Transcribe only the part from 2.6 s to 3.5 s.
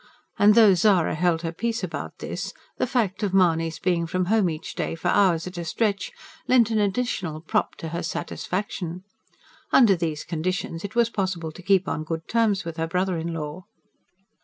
the fact of